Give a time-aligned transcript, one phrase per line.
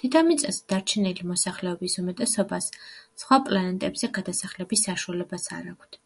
[0.00, 2.68] დედამიწაზე დარჩენილი მოსახლეობის უმეტესობას
[3.24, 6.02] სხვა პლანეტებზე გადასახლების საშუალებაც არ აქვთ.